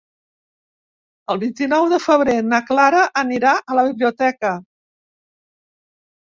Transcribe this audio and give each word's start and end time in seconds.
El 1.33 1.41
vint-i-nou 1.43 1.85
de 1.91 1.99
febrer 2.07 2.35
na 2.47 2.61
Clara 2.71 3.03
anirà 3.25 3.55
a 3.61 3.79
la 3.81 3.87
biblioteca. 3.93 4.57